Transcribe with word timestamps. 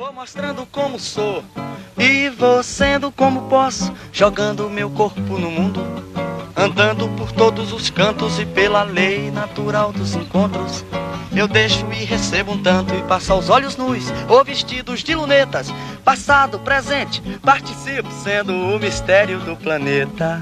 Vou 0.00 0.14
mostrando 0.14 0.64
como 0.72 0.98
sou 0.98 1.44
e 1.98 2.30
vou 2.30 2.62
sendo 2.62 3.12
como 3.12 3.50
posso, 3.50 3.92
jogando 4.10 4.70
meu 4.70 4.88
corpo 4.88 5.38
no 5.38 5.50
mundo, 5.50 5.82
andando 6.56 7.06
por 7.18 7.30
todos 7.30 7.70
os 7.70 7.90
cantos 7.90 8.38
e 8.38 8.46
pela 8.46 8.82
lei 8.82 9.30
natural 9.30 9.92
dos 9.92 10.14
encontros. 10.14 10.86
Eu 11.36 11.46
deixo 11.46 11.84
e 11.92 12.02
recebo 12.02 12.52
um 12.52 12.62
tanto 12.62 12.94
e 12.94 13.02
passo 13.02 13.30
aos 13.34 13.50
olhos 13.50 13.76
nus 13.76 14.04
ou 14.26 14.42
vestidos 14.42 15.00
de 15.00 15.14
lunetas, 15.14 15.68
passado, 16.02 16.58
presente, 16.60 17.20
participo 17.42 18.10
sendo 18.10 18.54
o 18.54 18.78
mistério 18.78 19.38
do 19.40 19.54
planeta. 19.54 20.40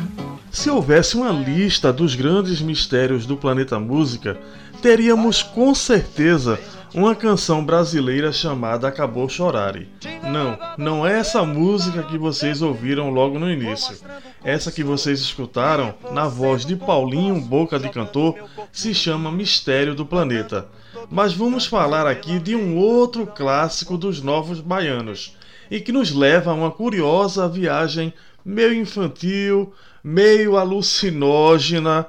Se 0.53 0.71
houvesse 0.71 1.17
uma 1.17 1.33
lista 1.33 1.93
dos 1.93 2.15
grandes 2.15 2.63
mistérios 2.63 3.27
do 3.27 3.37
planeta 3.37 3.77
música, 3.81 4.39
teríamos 4.81 5.43
com 5.43 5.75
certeza 5.75 6.61
uma 6.95 7.15
canção 7.15 7.65
brasileira 7.65 8.33
chamada 8.33 8.89
Acabou 8.89 9.29
Chorare. 9.29 9.89
Não, 10.23 10.59
não 10.77 11.07
é 11.07 11.19
essa 11.19 11.45
música 11.45 12.03
que 12.03 12.17
vocês 12.17 12.63
ouviram 12.63 13.11
logo 13.11 13.39
no 13.39 13.51
início. 13.51 13.97
Essa 14.43 14.73
que 14.73 14.83
vocês 14.83 15.21
escutaram, 15.21 15.95
na 16.13 16.27
voz 16.27 16.65
de 16.65 16.77
Paulinho 16.77 17.41
Boca 17.41 17.79
de 17.79 17.89
Cantor, 17.89 18.37
se 18.73 18.95
chama 18.95 19.31
Mistério 19.31 19.95
do 19.95 20.07
Planeta. 20.07 20.69
Mas 21.11 21.35
vamos 21.35 21.67
falar 21.67 22.07
aqui 22.07 22.39
de 22.39 22.55
um 22.55 22.77
outro 22.77 23.27
clássico 23.27 23.97
dos 23.97 24.23
Novos 24.23 24.61
Baianos 24.61 25.37
e 25.71 25.81
que 25.81 25.93
nos 25.93 26.13
leva 26.13 26.51
a 26.51 26.55
uma 26.55 26.71
curiosa 26.71 27.49
viagem 27.49 28.13
meio 28.45 28.73
infantil, 28.73 29.73
meio 30.03 30.57
alucinógena, 30.57 32.07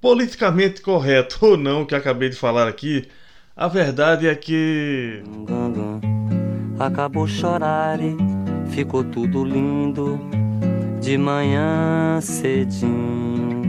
politicamente 0.00 0.80
correto 0.80 1.38
ou 1.42 1.56
não 1.56 1.84
que 1.84 1.94
acabei 1.94 2.28
de 2.28 2.36
falar 2.36 2.68
aqui, 2.68 3.08
a 3.62 3.68
verdade 3.68 4.26
é 4.26 4.34
que. 4.34 5.22
Acabou 6.80 7.28
chorar 7.28 8.00
e 8.00 8.16
ficou 8.70 9.04
tudo 9.04 9.44
lindo 9.44 10.18
de 11.00 11.16
manhã 11.16 12.20
cedinho. 12.20 13.62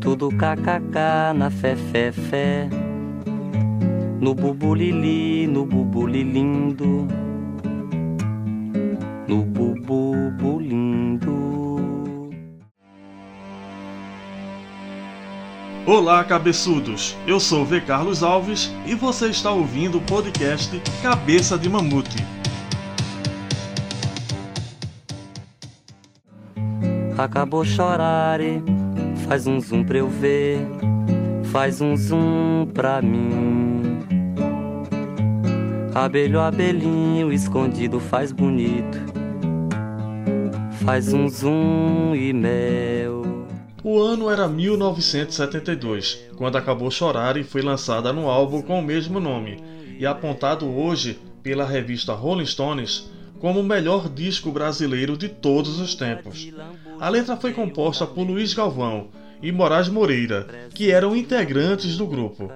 Tudo 0.00 0.28
kkk 0.30 1.32
na 1.36 1.50
fé, 1.50 1.76
fé, 1.76 2.10
fé. 2.10 2.68
No 4.20 4.34
bubulili, 4.34 5.46
no 5.46 5.64
bubulilindo. 5.64 7.06
No 9.28 9.36
bubulindo. 9.44 9.69
Olá, 15.90 16.22
cabeçudos! 16.22 17.16
Eu 17.26 17.40
sou 17.40 17.64
V. 17.64 17.80
Carlos 17.80 18.22
Alves 18.22 18.70
e 18.86 18.94
você 18.94 19.26
está 19.26 19.50
ouvindo 19.50 19.98
o 19.98 20.00
podcast 20.00 20.80
Cabeça 21.02 21.58
de 21.58 21.68
Mamute. 21.68 22.24
Acabou 27.18 27.64
chorar 27.64 28.38
faz 29.26 29.48
um 29.48 29.58
zoom 29.58 29.82
pra 29.82 29.98
eu 29.98 30.08
ver, 30.08 30.60
faz 31.50 31.80
um 31.80 31.96
zoom 31.96 32.68
pra 32.72 33.02
mim. 33.02 33.98
Abelho, 35.92 36.38
abelhinho 36.40 37.32
escondido 37.32 37.98
faz 37.98 38.30
bonito, 38.30 38.96
faz 40.84 41.12
um 41.12 41.28
zoom 41.28 42.14
e 42.14 42.32
mel. 42.32 43.29
O 43.82 43.98
ano 43.98 44.30
era 44.30 44.46
1972, 44.46 46.18
quando 46.36 46.56
acabou 46.56 46.90
Chorar 46.90 47.38
e 47.38 47.44
foi 47.44 47.62
lançada 47.62 48.12
no 48.12 48.28
álbum 48.28 48.60
com 48.60 48.78
o 48.78 48.82
mesmo 48.82 49.18
nome, 49.18 49.58
e 49.98 50.04
apontado 50.04 50.68
hoje 50.68 51.18
pela 51.42 51.64
revista 51.64 52.12
Rolling 52.12 52.44
Stones 52.44 53.10
como 53.38 53.60
o 53.60 53.64
melhor 53.64 54.10
disco 54.10 54.52
brasileiro 54.52 55.16
de 55.16 55.30
todos 55.30 55.80
os 55.80 55.94
tempos. 55.94 56.52
A 57.00 57.08
letra 57.08 57.38
foi 57.38 57.54
composta 57.54 58.06
por 58.06 58.22
Luiz 58.26 58.52
Galvão 58.52 59.08
e 59.42 59.50
Moraes 59.50 59.88
Moreira, 59.88 60.46
que 60.74 60.90
eram 60.90 61.16
integrantes 61.16 61.96
do 61.96 62.06
grupo. 62.06 62.52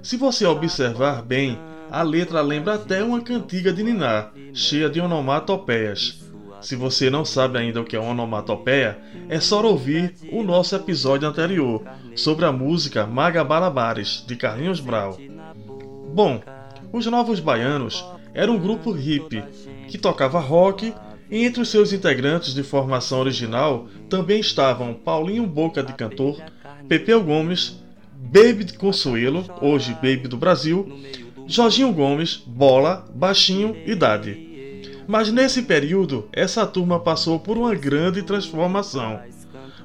Se 0.00 0.16
você 0.16 0.46
observar 0.46 1.22
bem, 1.22 1.58
a 1.90 2.02
letra 2.02 2.40
lembra 2.40 2.74
até 2.74 3.02
uma 3.02 3.20
cantiga 3.20 3.72
de 3.72 3.82
Niná, 3.82 4.30
cheia 4.54 4.88
de 4.88 5.00
onomatopeias. 5.00 6.27
Se 6.60 6.74
você 6.74 7.08
não 7.08 7.24
sabe 7.24 7.58
ainda 7.58 7.80
o 7.80 7.84
que 7.84 7.96
é 7.96 8.00
onomatopeia, 8.00 8.98
é 9.28 9.38
só 9.38 9.64
ouvir 9.64 10.14
o 10.32 10.42
nosso 10.42 10.74
episódio 10.74 11.28
anterior 11.28 11.82
sobre 12.14 12.44
a 12.44 12.52
música 12.52 13.06
Maga 13.06 13.44
Balabares, 13.44 14.24
de 14.26 14.36
Carlinhos 14.36 14.80
Brau. 14.80 15.16
Bom, 16.12 16.40
os 16.92 17.06
Novos 17.06 17.38
Baianos 17.40 18.04
eram 18.34 18.56
um 18.56 18.58
grupo 18.58 18.90
hippie 18.90 19.44
que 19.88 19.98
tocava 19.98 20.40
rock 20.40 20.92
e 21.30 21.44
entre 21.44 21.60
os 21.60 21.68
seus 21.68 21.92
integrantes 21.92 22.54
de 22.54 22.62
formação 22.62 23.20
original 23.20 23.86
também 24.08 24.40
estavam 24.40 24.94
Paulinho 24.94 25.46
Boca 25.46 25.82
de 25.82 25.92
Cantor, 25.92 26.40
Pepeu 26.88 27.22
Gomes, 27.22 27.78
Baby 28.14 28.64
de 28.64 28.72
Consuelo, 28.72 29.44
hoje 29.60 29.92
Baby 29.94 30.28
do 30.28 30.36
Brasil, 30.36 30.88
Jorginho 31.46 31.92
Gomes, 31.92 32.36
Bola, 32.46 33.06
Baixinho 33.14 33.76
e 33.86 33.94
Dade. 33.94 34.47
Mas 35.08 35.32
nesse 35.32 35.62
período, 35.62 36.28
essa 36.30 36.66
turma 36.66 37.00
passou 37.00 37.40
por 37.40 37.56
uma 37.56 37.74
grande 37.74 38.22
transformação. 38.22 39.18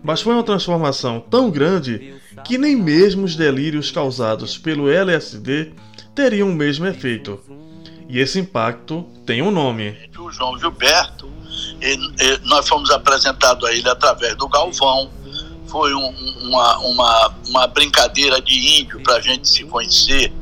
Mas 0.03 0.21
foi 0.21 0.33
uma 0.33 0.43
transformação 0.43 1.21
tão 1.21 1.49
grande 1.49 2.13
que 2.43 2.57
nem 2.57 2.75
mesmo 2.75 3.23
os 3.23 3.33
delírios 3.33 3.89
causados 3.89 4.57
pelo 4.57 4.89
LSD 4.89 5.71
teriam 6.13 6.49
o 6.49 6.53
mesmo 6.53 6.85
efeito. 6.85 7.39
E 8.09 8.19
esse 8.19 8.37
impacto 8.37 9.03
tem 9.25 9.41
um 9.41 9.49
nome. 9.49 9.97
O 10.19 10.29
João 10.29 10.59
Gilberto, 10.59 11.31
nós 12.43 12.67
fomos 12.67 12.91
apresentados 12.91 13.63
a 13.67 13.73
ele 13.73 13.87
através 13.87 14.35
do 14.35 14.49
Galvão. 14.49 15.09
Foi 15.67 15.93
um, 15.93 16.09
uma, 16.41 16.77
uma, 16.79 17.35
uma 17.47 17.67
brincadeira 17.67 18.41
de 18.41 18.81
índio 18.81 19.01
para 19.01 19.15
a 19.15 19.21
gente 19.21 19.47
se 19.47 19.63
conhecer 19.63 20.33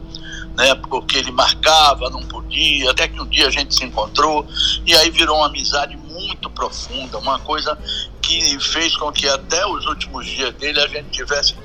né? 0.55 0.75
Porque 0.75 1.17
ele 1.17 1.31
marcava, 1.31 2.09
não 2.09 2.21
podia, 2.21 2.91
até 2.91 3.07
que 3.07 3.19
um 3.19 3.27
dia 3.27 3.47
a 3.47 3.51
gente 3.51 3.75
se 3.75 3.83
encontrou 3.83 4.45
e 4.85 4.95
aí 4.95 5.09
virou 5.09 5.37
uma 5.37 5.47
amizade 5.47 5.97
muito 5.97 6.49
profunda, 6.49 7.17
uma 7.17 7.39
coisa 7.39 7.77
que 8.21 8.59
fez 8.59 8.95
com 8.95 9.11
que 9.11 9.27
até 9.27 9.65
os 9.65 9.85
últimos 9.85 10.25
dias 10.25 10.53
dele 10.55 10.79
a 10.79 10.87
gente 10.87 11.09
tivesse 11.09 11.55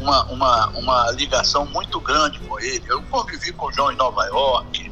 uma, 0.00 0.24
uma, 0.24 0.68
uma 0.68 1.10
ligação 1.12 1.66
muito 1.66 2.00
grande 2.00 2.38
com 2.40 2.58
ele. 2.60 2.82
Eu 2.88 3.02
convivi 3.02 3.52
com 3.52 3.66
o 3.66 3.72
João 3.72 3.92
em 3.92 3.96
Nova 3.96 4.24
York, 4.26 4.87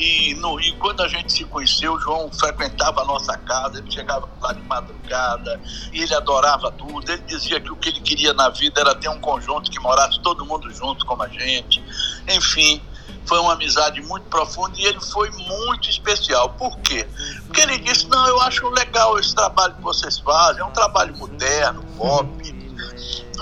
e, 0.00 0.34
no, 0.36 0.56
quando 0.78 1.02
a 1.02 1.08
gente 1.08 1.30
se 1.30 1.44
conheceu, 1.44 1.92
o 1.92 2.00
João 2.00 2.32
frequentava 2.32 3.02
a 3.02 3.04
nossa 3.04 3.36
casa, 3.36 3.80
ele 3.80 3.90
chegava 3.90 4.26
lá 4.40 4.54
de 4.54 4.62
madrugada, 4.62 5.60
ele 5.92 6.14
adorava 6.14 6.72
tudo. 6.72 7.12
Ele 7.12 7.22
dizia 7.26 7.60
que 7.60 7.70
o 7.70 7.76
que 7.76 7.90
ele 7.90 8.00
queria 8.00 8.32
na 8.32 8.48
vida 8.48 8.80
era 8.80 8.94
ter 8.94 9.10
um 9.10 9.20
conjunto 9.20 9.70
que 9.70 9.78
morasse 9.78 10.18
todo 10.22 10.42
mundo 10.46 10.72
junto 10.72 11.04
como 11.04 11.22
a 11.22 11.28
gente. 11.28 11.84
Enfim, 12.26 12.80
foi 13.26 13.38
uma 13.40 13.52
amizade 13.52 14.00
muito 14.00 14.24
profunda 14.28 14.72
e 14.78 14.86
ele 14.86 15.00
foi 15.00 15.30
muito 15.32 15.90
especial. 15.90 16.48
Por 16.54 16.78
quê? 16.78 17.06
Porque 17.44 17.60
ele 17.60 17.76
disse: 17.80 18.08
Não, 18.08 18.26
eu 18.26 18.40
acho 18.40 18.66
legal 18.70 19.18
esse 19.18 19.34
trabalho 19.34 19.74
que 19.74 19.82
vocês 19.82 20.18
fazem, 20.18 20.62
é 20.62 20.64
um 20.64 20.72
trabalho 20.72 21.14
moderno, 21.18 21.84
pop, 21.98 22.26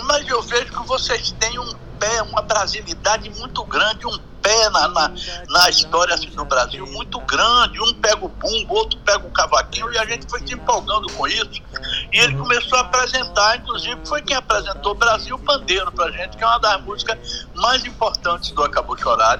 mas 0.06 0.26
eu 0.26 0.42
vejo 0.42 0.72
que 0.72 0.88
vocês 0.88 1.30
têm 1.38 1.56
um 1.60 1.72
pé, 2.00 2.20
uma 2.22 2.42
brasilidade 2.42 3.30
muito 3.38 3.62
grande, 3.64 4.06
um 4.06 4.18
pé 4.48 4.70
na, 4.70 4.88
na, 4.88 5.12
na 5.50 5.68
história 5.68 6.14
assim, 6.14 6.30
do 6.30 6.44
Brasil 6.46 6.86
muito 6.86 7.20
grande. 7.20 7.80
Um 7.82 7.92
pega 7.94 8.24
o 8.24 8.28
bumbo, 8.28 8.74
outro 8.74 8.98
pega 9.00 9.26
o 9.26 9.30
cavaquinho, 9.30 9.92
e 9.92 9.98
a 9.98 10.06
gente 10.06 10.26
foi 10.28 10.40
se 10.46 10.54
empolgando 10.54 11.12
com 11.12 11.28
isso. 11.28 11.62
E 12.12 12.18
ele 12.18 12.34
começou 12.36 12.78
a 12.78 12.80
apresentar, 12.80 13.58
inclusive 13.58 13.98
foi 14.06 14.22
quem 14.22 14.36
apresentou 14.36 14.94
Brasil 14.94 15.38
Pandeiro 15.38 15.92
pra 15.92 16.10
gente, 16.10 16.36
que 16.36 16.42
é 16.42 16.46
uma 16.46 16.58
das 16.58 16.80
músicas 16.82 17.46
mais 17.54 17.84
importantes 17.84 18.50
do 18.52 18.64
Acabou 18.64 18.96
Chorar 18.96 19.38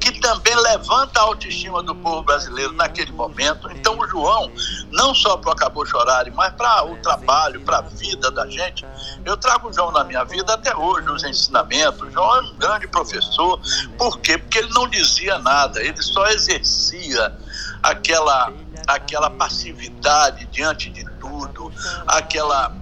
que 0.00 0.20
também 0.20 0.54
levanta 0.56 1.20
a 1.20 1.22
autoestima 1.24 1.82
do 1.82 1.94
povo 1.94 2.22
brasileiro 2.22 2.72
naquele 2.72 3.12
momento. 3.12 3.70
Então, 3.72 3.98
o 3.98 4.06
João, 4.08 4.50
não 4.90 5.14
só 5.14 5.36
para 5.36 5.50
o 5.50 5.52
Acabou 5.52 5.84
Chorar, 5.84 6.30
mas 6.32 6.52
para 6.54 6.84
o 6.84 6.96
trabalho, 6.98 7.60
para 7.62 7.78
a 7.78 7.82
vida 7.82 8.30
da 8.30 8.46
gente, 8.48 8.86
eu 9.24 9.36
trago 9.36 9.68
o 9.68 9.72
João 9.72 9.90
na 9.90 10.04
minha 10.04 10.24
vida 10.24 10.54
até 10.54 10.74
hoje, 10.76 11.06
nos 11.06 11.24
ensinamentos. 11.24 12.00
O 12.00 12.10
João 12.10 12.36
é 12.36 12.40
um 12.42 12.54
grande 12.56 12.86
professor. 12.88 13.60
Por 13.96 14.18
quê? 14.20 14.38
Porque 14.38 14.58
ele 14.58 14.72
não 14.72 14.88
dizia 14.88 15.38
nada, 15.38 15.82
ele 15.82 16.00
só 16.02 16.26
exercia 16.28 17.36
aquela, 17.82 18.52
aquela 18.86 19.30
passividade 19.30 20.46
diante 20.46 20.90
de 20.90 21.04
tudo, 21.18 21.72
aquela 22.06 22.72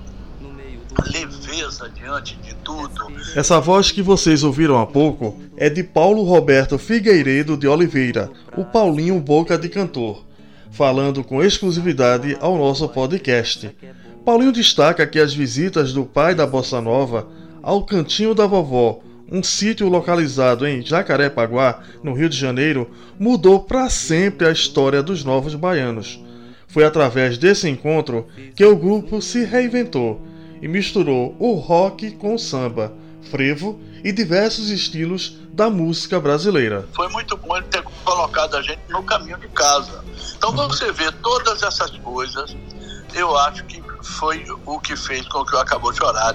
leveza 1.04 1.88
diante 1.88 2.36
de 2.36 2.54
tudo. 2.56 3.06
Essa 3.34 3.60
voz 3.60 3.90
que 3.90 4.02
vocês 4.02 4.42
ouviram 4.42 4.78
há 4.78 4.86
pouco 4.86 5.38
é 5.56 5.68
de 5.68 5.82
Paulo 5.82 6.22
Roberto 6.22 6.78
Figueiredo 6.78 7.56
de 7.56 7.66
Oliveira, 7.66 8.30
o 8.56 8.64
Paulinho 8.64 9.18
Boca 9.20 9.58
de 9.58 9.68
Cantor, 9.68 10.24
falando 10.70 11.22
com 11.22 11.42
exclusividade 11.42 12.36
ao 12.40 12.56
nosso 12.56 12.88
podcast. 12.88 13.70
Paulinho 14.24 14.52
destaca 14.52 15.06
que 15.06 15.18
as 15.18 15.34
visitas 15.34 15.92
do 15.92 16.04
pai 16.04 16.34
da 16.34 16.46
bossa 16.46 16.80
nova 16.80 17.28
ao 17.62 17.84
cantinho 17.84 18.34
da 18.34 18.46
vovó, 18.46 19.00
um 19.30 19.42
sítio 19.42 19.88
localizado 19.88 20.66
em 20.66 20.84
Jacarepaguá, 20.84 21.80
no 22.02 22.12
Rio 22.12 22.28
de 22.28 22.36
Janeiro, 22.36 22.88
mudou 23.18 23.60
para 23.60 23.88
sempre 23.88 24.46
a 24.46 24.52
história 24.52 25.02
dos 25.02 25.24
novos 25.24 25.54
baianos. 25.54 26.22
Foi 26.68 26.84
através 26.84 27.38
desse 27.38 27.68
encontro 27.68 28.26
que 28.54 28.64
o 28.64 28.76
grupo 28.76 29.20
se 29.20 29.44
reinventou 29.44 30.20
e 30.60 30.68
misturou 30.68 31.36
o 31.38 31.54
rock 31.54 32.12
com 32.12 32.34
o 32.34 32.38
samba, 32.38 32.92
frevo 33.30 33.80
e 34.04 34.12
diversos 34.12 34.70
estilos 34.70 35.38
da 35.52 35.70
música 35.70 36.20
brasileira. 36.20 36.88
Foi 36.94 37.08
muito 37.08 37.36
bom 37.36 37.56
ele 37.56 37.66
ter 37.66 37.82
colocado 38.04 38.56
a 38.56 38.62
gente 38.62 38.80
no 38.88 39.02
caminho 39.02 39.38
de 39.38 39.48
casa. 39.48 40.04
Então 40.36 40.52
você 40.52 40.92
vê 40.92 41.10
todas 41.10 41.62
essas 41.62 41.90
coisas, 41.98 42.56
eu 43.14 43.36
acho 43.38 43.64
que 43.64 43.82
foi 44.02 44.44
o 44.64 44.78
que 44.78 44.96
fez 44.96 45.26
com 45.28 45.44
que 45.44 45.54
o 45.56 45.58
Acabou 45.58 45.92
Chorar 45.92 46.34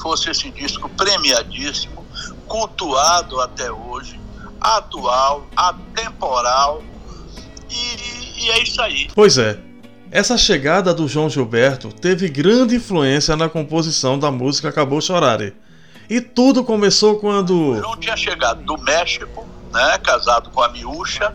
fosse 0.00 0.30
esse 0.30 0.50
disco 0.50 0.88
premiadíssimo, 0.90 2.06
cultuado 2.46 3.40
até 3.40 3.70
hoje, 3.70 4.20
atual, 4.60 5.46
atemporal, 5.56 6.82
e, 7.70 8.44
e 8.44 8.50
é 8.50 8.62
isso 8.62 8.80
aí. 8.80 9.08
Pois 9.14 9.38
é, 9.38 9.58
essa 10.12 10.36
chegada 10.36 10.92
do 10.92 11.08
João 11.08 11.30
Gilberto 11.30 11.90
teve 11.90 12.28
grande 12.28 12.76
influência 12.76 13.34
na 13.34 13.48
composição 13.48 14.18
da 14.18 14.30
música 14.30 14.68
Acabou 14.68 15.00
Chorare. 15.00 15.56
E 16.08 16.20
tudo 16.20 16.62
começou 16.62 17.18
quando. 17.18 17.70
O 17.70 17.76
João 17.78 17.96
tinha 17.96 18.16
chegado 18.16 18.62
do 18.62 18.76
México, 18.76 19.48
né, 19.72 19.98
casado 20.04 20.50
com 20.50 20.60
a 20.62 20.68
Miúcha. 20.68 21.34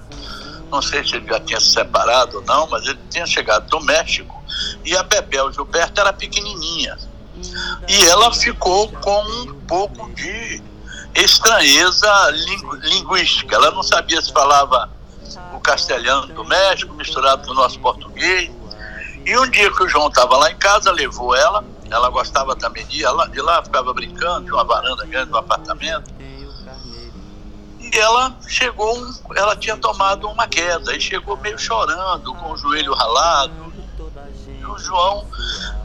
Não 0.69 0.79
sei 0.79 1.03
se 1.03 1.15
ele 1.15 1.27
já 1.27 1.39
tinha 1.39 1.59
se 1.59 1.71
separado 1.71 2.37
ou 2.37 2.43
não, 2.43 2.67
mas 2.67 2.85
ele 2.85 2.99
tinha 3.09 3.25
chegado 3.25 3.67
do 3.67 3.81
México. 3.81 4.43
E 4.85 4.95
a 4.95 5.01
Bebel 5.01 5.51
Gilberto 5.51 5.99
era 5.99 6.13
pequenininha. 6.13 6.97
E 7.87 8.05
ela 8.05 8.31
ficou 8.31 8.89
com 8.89 9.23
um 9.23 9.53
pouco 9.67 10.07
de 10.13 10.61
estranheza 11.15 12.29
lingu 12.29 12.75
linguística. 12.75 13.55
Ela 13.55 13.71
não 13.71 13.81
sabia 13.81 14.21
se 14.21 14.31
falava 14.31 14.87
o 15.51 15.59
castelhano 15.59 16.27
do 16.27 16.45
México 16.45 16.93
misturado 16.93 17.47
com 17.47 17.53
o 17.53 17.55
nosso 17.55 17.79
português. 17.79 18.51
E 19.27 19.37
um 19.37 19.49
dia 19.49 19.69
que 19.69 19.83
o 19.83 19.89
João 19.89 20.07
estava 20.07 20.37
lá 20.37 20.49
em 20.49 20.55
casa, 20.55 20.89
levou 20.89 21.35
ela. 21.35 21.61
Ela 21.91 22.09
gostava 22.09 22.55
também 22.55 22.87
de 22.87 23.01
ir 23.01 23.09
lá, 23.09 23.27
de 23.27 23.41
lá 23.41 23.61
ficava 23.61 23.93
brincando, 23.93 24.43
tinha 24.43 24.53
uma 24.53 24.63
varanda 24.63 25.05
grande 25.05 25.29
no 25.29 25.37
apartamento. 25.37 26.13
E 26.17 27.97
ela 27.97 28.33
chegou, 28.47 28.97
ela 29.35 29.53
tinha 29.57 29.75
tomado 29.75 30.29
uma 30.29 30.47
queda 30.47 30.95
e 30.95 31.01
chegou 31.01 31.35
meio 31.35 31.59
chorando, 31.59 32.33
com 32.35 32.53
o 32.53 32.57
joelho 32.57 32.93
ralado. 32.93 33.73
E 34.47 34.65
o 34.65 34.77
João 34.77 35.27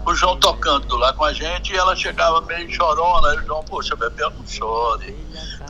o 0.06 0.14
João 0.14 0.36
tocando 0.36 0.96
lá 0.96 1.12
com 1.12 1.24
a 1.24 1.32
gente 1.32 1.72
e 1.72 1.76
ela 1.76 1.96
chegava 1.96 2.40
meio 2.42 2.70
chorona. 2.72 3.28
Aí 3.30 3.38
o 3.38 3.46
João, 3.46 3.64
poxa, 3.64 3.96
Bebel, 3.96 4.30
não 4.30 4.46
chore. 4.46 5.16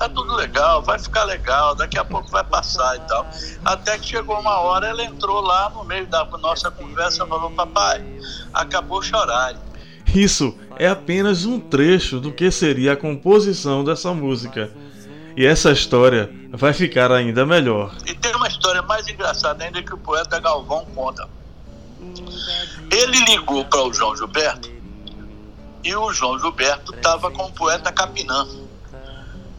Tá 0.02 0.08
tudo 0.08 0.34
legal, 0.34 0.82
vai 0.82 0.98
ficar 0.98 1.22
legal, 1.22 1.76
daqui 1.76 1.96
a 1.96 2.04
pouco 2.04 2.28
vai 2.28 2.42
passar 2.42 2.96
e 2.96 3.00
tal. 3.02 3.24
Até 3.64 3.96
que 3.96 4.08
chegou 4.08 4.36
uma 4.36 4.58
hora, 4.58 4.88
ela 4.88 5.04
entrou 5.04 5.40
lá 5.40 5.70
no 5.70 5.84
meio 5.84 6.08
da 6.08 6.24
nossa 6.24 6.72
conversa 6.72 7.22
e 7.22 7.28
falou: 7.28 7.52
Papai, 7.52 8.04
acabou 8.52 9.00
chorar. 9.00 9.54
Isso 10.12 10.58
é 10.76 10.88
apenas 10.88 11.44
um 11.44 11.60
trecho 11.60 12.18
do 12.18 12.32
que 12.32 12.50
seria 12.50 12.94
a 12.94 12.96
composição 12.96 13.84
dessa 13.84 14.12
música. 14.12 14.72
E 15.36 15.46
essa 15.46 15.70
história 15.70 16.28
vai 16.50 16.72
ficar 16.72 17.12
ainda 17.12 17.46
melhor. 17.46 17.94
E 18.04 18.12
tem 18.12 18.34
uma 18.34 18.48
história 18.48 18.82
mais 18.82 19.06
engraçada 19.06 19.62
ainda 19.62 19.84
que 19.84 19.94
o 19.94 19.98
poeta 19.98 20.40
Galvão 20.40 20.84
conta. 20.96 21.28
Ele 22.90 23.24
ligou 23.24 23.64
para 23.66 23.84
o 23.84 23.94
João 23.94 24.16
Gilberto 24.16 24.68
e 25.84 25.94
o 25.94 26.12
João 26.12 26.40
Gilberto 26.40 26.92
estava 26.92 27.30
com 27.30 27.44
o 27.44 27.52
poeta 27.52 27.92
Capinã. 27.92 28.48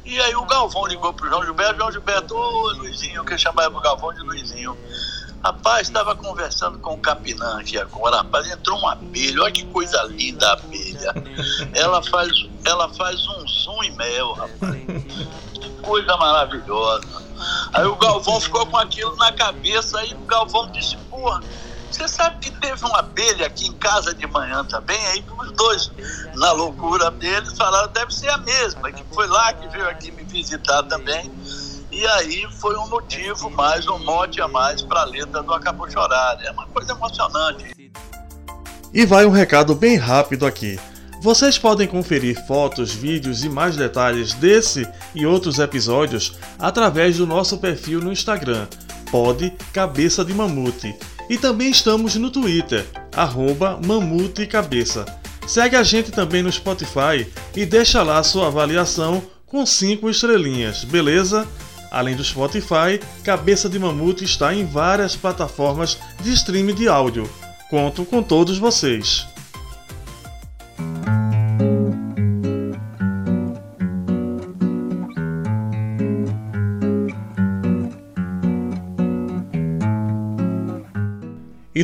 E 0.06 0.20
aí 0.20 0.36
o 0.36 0.46
Galvão 0.46 0.86
ligou 0.86 1.14
para 1.14 1.26
o 1.26 1.30
João 1.30 1.44
Gilberto, 1.46 1.78
João 1.78 1.92
Gilberto, 1.92 2.36
ô 2.36 2.72
Luizinho, 2.74 3.24
que 3.24 3.38
chamava 3.38 3.78
o 3.78 3.82
Galvão 3.82 4.14
de 4.14 4.20
Luizinho. 4.22 4.78
Rapaz, 5.44 5.88
estava 5.88 6.16
conversando 6.16 6.80
com 6.80 6.94
o 6.94 6.98
Capinã 6.98 7.60
aqui 7.60 7.78
agora, 7.78 8.18
rapaz, 8.18 8.50
entrou 8.50 8.78
uma 8.80 8.94
abelha, 8.94 9.44
olha 9.44 9.52
que 9.52 9.66
coisa 9.66 10.02
linda 10.04 10.48
a 10.48 10.54
abelha. 10.54 11.14
Ela 11.74 12.02
faz, 12.02 12.32
ela 12.64 12.88
faz 12.94 13.28
um 13.28 13.48
zoom 13.48 13.84
e 13.84 13.92
mel, 13.92 14.34
rapaz. 14.34 14.84
Que 15.54 15.70
coisa 15.82 16.16
maravilhosa. 16.16 17.24
Aí 17.74 17.86
o 17.86 17.96
Galvão 17.96 18.40
ficou 18.40 18.66
com 18.68 18.78
aquilo 18.78 19.16
na 19.18 19.34
cabeça, 19.34 20.00
aí 20.00 20.14
o 20.14 20.26
Galvão 20.26 20.72
disse, 20.72 20.96
porra, 21.10 21.42
você 21.94 22.08
sabe 22.08 22.38
que 22.40 22.52
teve 22.60 22.84
uma 22.86 23.00
abelha 23.00 23.46
aqui 23.46 23.68
em 23.68 23.74
casa 23.74 24.14
de 24.14 24.26
manhã 24.26 24.64
também, 24.66 25.00
aí 25.08 25.24
os 25.38 25.52
dois, 25.52 25.92
na 26.36 26.52
loucura 26.52 27.12
deles, 27.12 27.54
falaram, 27.54 27.92
deve 27.92 28.14
ser 28.14 28.30
a 28.30 28.38
mesma, 28.38 28.92
que 28.92 29.04
foi 29.14 29.28
lá 29.28 29.54
que 29.54 29.68
veio 29.68 29.88
aqui 29.88 30.12
me 30.12 30.24
visitar 30.24 30.84
também. 30.84 31.32
E 31.92 32.06
aí 32.08 32.48
foi 32.60 32.76
um 32.76 32.88
motivo 32.88 33.52
mais, 33.52 33.88
um 33.88 34.00
mote 34.00 34.42
a 34.42 34.48
mais 34.48 34.82
para 34.82 35.02
a 35.02 35.06
letra 35.06 35.44
do 35.44 35.54
Acabou 35.54 35.90
Chorar. 35.90 36.40
É 36.44 36.50
uma 36.50 36.66
coisa 36.66 36.94
emocionante. 36.94 37.92
E 38.92 39.06
vai 39.06 39.26
um 39.26 39.30
recado 39.30 39.76
bem 39.76 39.96
rápido 39.96 40.48
aqui. 40.48 40.80
Vocês 41.22 41.58
podem 41.60 41.88
conferir 41.88 42.44
fotos, 42.48 42.92
vídeos 42.92 43.44
e 43.44 43.50
mais 43.50 43.78
detalhes 43.78 44.34
desse 44.34 44.88
e 45.14 45.26
outros 45.26 45.60
episódios 45.60 46.38
através 46.58 47.18
do 47.18 47.28
nosso 47.28 47.60
perfil 47.60 48.02
no 48.02 48.12
Instagram, 48.12 48.68
pod 49.12 49.56
Cabeça 49.72 50.26
de 50.26 50.34
Mamute 50.34 50.98
e 51.34 51.38
também 51.40 51.72
estamos 51.72 52.14
no 52.14 52.30
Twitter, 52.30 52.86
arroba 53.12 53.80
Mamute 53.84 54.46
Cabeça. 54.46 55.04
Segue 55.48 55.76
a 55.76 55.82
gente 55.82 56.12
também 56.12 56.44
no 56.44 56.52
Spotify 56.52 57.28
e 57.56 57.66
deixa 57.66 58.04
lá 58.04 58.22
sua 58.22 58.50
avaliação 58.50 59.24
com 59.48 59.66
5 59.66 60.12
estrelinhas, 60.12 60.84
beleza? 60.84 61.48
Além 61.90 62.16
do 62.16 62.24
Spotify, 62.24 63.00
Cabeça 63.24 63.68
de 63.68 63.80
Mamute 63.80 64.24
está 64.24 64.54
em 64.54 64.64
várias 64.64 65.16
plataformas 65.16 65.98
de 66.22 66.32
streaming 66.34 66.76
de 66.76 66.88
áudio. 66.88 67.28
Conto 67.68 68.06
com 68.06 68.22
todos 68.22 68.60
vocês. 68.60 69.26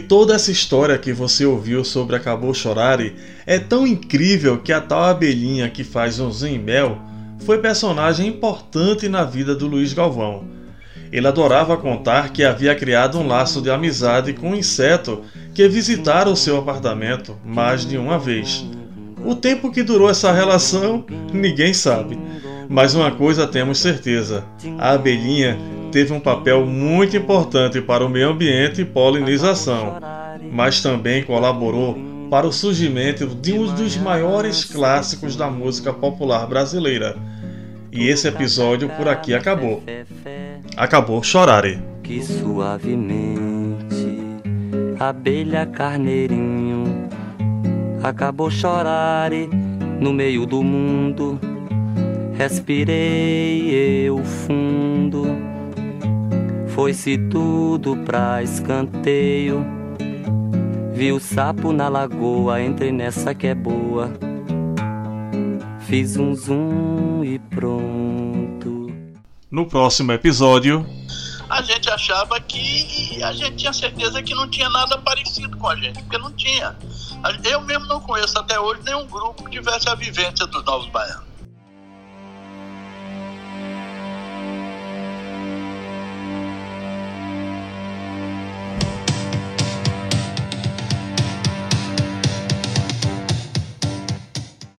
Toda 0.09 0.33
essa 0.33 0.51
história 0.51 0.97
que 0.97 1.13
você 1.13 1.45
ouviu 1.45 1.85
sobre 1.85 2.15
Acabou 2.15 2.51
Chorare 2.51 3.15
é 3.45 3.59
tão 3.59 3.85
incrível 3.85 4.57
que 4.57 4.73
a 4.73 4.81
tal 4.81 5.03
abelhinha 5.03 5.69
que 5.69 5.83
faz 5.83 6.19
um 6.19 6.31
mel 6.57 6.99
foi 7.45 7.59
personagem 7.59 8.27
importante 8.27 9.07
na 9.07 9.23
vida 9.23 9.55
do 9.55 9.67
Luiz 9.67 9.93
Galvão. 9.93 10.45
Ele 11.11 11.27
adorava 11.27 11.77
contar 11.77 12.29
que 12.33 12.43
havia 12.43 12.73
criado 12.73 13.19
um 13.19 13.27
laço 13.27 13.61
de 13.61 13.69
amizade 13.69 14.33
com 14.33 14.49
um 14.49 14.55
inseto 14.55 15.21
que 15.53 15.67
visitara 15.67 16.27
o 16.27 16.35
seu 16.35 16.57
apartamento 16.57 17.37
mais 17.45 17.85
de 17.85 17.95
uma 17.95 18.17
vez. 18.17 18.65
O 19.23 19.35
tempo 19.35 19.71
que 19.71 19.83
durou 19.83 20.09
essa 20.09 20.31
relação, 20.31 21.05
ninguém 21.31 21.73
sabe. 21.73 22.17
Mas 22.67 22.95
uma 22.95 23.11
coisa 23.11 23.45
temos 23.45 23.77
certeza: 23.79 24.43
a 24.77 24.91
abelhinha 24.91 25.57
teve 25.89 26.13
um 26.13 26.19
papel 26.19 26.65
muito 26.65 27.17
importante 27.17 27.81
para 27.81 28.05
o 28.05 28.09
meio 28.09 28.29
ambiente 28.29 28.81
e 28.81 28.85
polinização, 28.85 29.97
mas 30.51 30.81
também 30.81 31.23
colaborou 31.23 31.97
para 32.29 32.47
o 32.47 32.53
surgimento 32.53 33.25
de 33.27 33.53
um 33.53 33.73
dos 33.73 33.97
maiores 33.97 34.63
clássicos 34.63 35.35
da 35.35 35.49
música 35.49 35.91
popular 35.91 36.45
brasileira. 36.47 37.17
E 37.91 38.07
esse 38.07 38.27
episódio 38.27 38.87
por 38.89 39.07
aqui 39.07 39.33
acabou. 39.33 39.81
Acabou 40.77 41.23
Chorare. 41.23 41.81
Que 42.03 42.21
suavemente, 42.23 44.19
abelha 44.99 45.65
carneirinho, 45.65 47.09
acabou 48.03 48.49
chorare 48.49 49.49
no 49.99 50.13
meio 50.13 50.45
do 50.45 50.63
mundo. 50.63 51.39
Respirei 52.37 53.69
eu 54.07 54.23
fundo 54.23 55.28
foi-se 56.79 57.17
tudo 57.29 57.97
pra 58.05 58.41
escanteio. 58.41 59.65
Vi 60.93 61.11
o 61.11 61.19
sapo 61.19 61.73
na 61.73 61.89
lagoa, 61.89 62.61
entrei 62.61 62.89
nessa 62.89 63.35
que 63.35 63.47
é 63.47 63.53
boa. 63.53 64.09
Fiz 65.81 66.15
um 66.15 66.33
zoom 66.33 67.25
e 67.25 67.37
pronto. 67.37 68.87
No 69.51 69.65
próximo 69.67 70.13
episódio. 70.13 70.85
A 71.49 71.61
gente 71.61 71.89
achava 71.89 72.39
que. 72.39 73.21
A 73.23 73.33
gente 73.33 73.57
tinha 73.57 73.73
certeza 73.73 74.23
que 74.23 74.33
não 74.33 74.49
tinha 74.49 74.69
nada 74.69 74.97
parecido 74.99 75.57
com 75.57 75.67
a 75.67 75.75
gente, 75.75 76.01
porque 76.03 76.17
não 76.17 76.31
tinha. 76.31 76.77
Eu 77.43 77.59
mesmo 77.59 77.87
não 77.87 77.99
conheço 77.99 78.39
até 78.39 78.57
hoje 78.57 78.79
nenhum 78.85 79.05
grupo 79.05 79.43
que 79.43 79.51
tivesse 79.51 79.89
a 79.89 79.95
vivência 79.95 80.47
dos 80.47 80.63
Novos 80.63 80.87
Baianos. 80.87 81.28